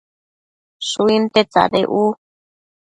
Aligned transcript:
Shuinte 0.87 1.41
tsadec 1.51 1.89
u 2.01 2.03